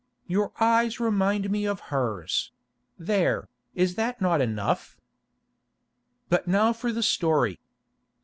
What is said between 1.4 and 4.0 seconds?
me of hers—there, is